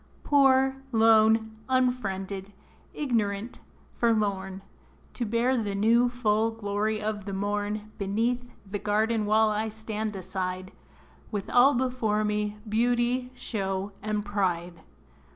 Poor, 0.23 0.77
lone, 0.91 1.57
unfriended, 1.69 2.51
ignorant, 2.91 3.59
forlorn, 3.91 4.63
To 5.13 5.25
bear 5.25 5.55
the 5.55 5.75
new, 5.75 6.09
full 6.09 6.49
glory 6.49 6.99
of 6.99 7.25
the 7.25 7.33
morn, 7.33 7.91
Beneath 7.99 8.43
the 8.65 8.79
garden 8.79 9.27
wall 9.27 9.51
I 9.51 9.69
stand 9.69 10.15
aside, 10.15 10.71
With 11.29 11.51
all 11.51 11.75
before 11.75 12.23
me, 12.23 12.57
beauty, 12.67 13.29
show, 13.35 13.91
and 14.01 14.25
pride. 14.25 14.81